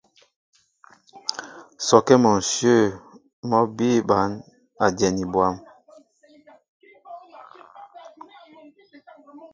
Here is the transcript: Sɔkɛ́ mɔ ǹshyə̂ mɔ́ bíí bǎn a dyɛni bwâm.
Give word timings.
Sɔkɛ́ 1.85 2.17
mɔ 2.23 2.31
ǹshyə̂ 2.39 2.77
mɔ́ 3.49 3.61
bíí 3.75 3.97
bǎn 4.09 4.29
a 4.83 4.85
dyɛni 4.97 5.23
bwâm. 5.31 5.55